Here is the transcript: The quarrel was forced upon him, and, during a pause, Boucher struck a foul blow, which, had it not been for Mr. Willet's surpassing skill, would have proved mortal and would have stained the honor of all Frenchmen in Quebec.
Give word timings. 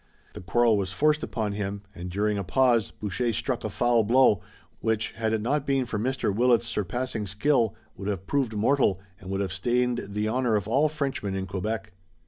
The 0.33 0.41
quarrel 0.41 0.77
was 0.77 0.91
forced 0.91 1.21
upon 1.21 1.51
him, 1.53 1.83
and, 1.93 2.09
during 2.09 2.39
a 2.39 2.43
pause, 2.43 2.89
Boucher 2.89 3.31
struck 3.33 3.63
a 3.63 3.69
foul 3.69 4.03
blow, 4.03 4.41
which, 4.79 5.11
had 5.11 5.31
it 5.31 5.41
not 5.41 5.63
been 5.63 5.85
for 5.85 5.99
Mr. 5.99 6.33
Willet's 6.33 6.65
surpassing 6.65 7.27
skill, 7.27 7.75
would 7.95 8.07
have 8.07 8.25
proved 8.25 8.55
mortal 8.55 8.99
and 9.19 9.29
would 9.29 9.41
have 9.41 9.53
stained 9.53 10.03
the 10.07 10.27
honor 10.27 10.55
of 10.55 10.67
all 10.67 10.89
Frenchmen 10.89 11.35
in 11.35 11.45
Quebec. 11.45 11.91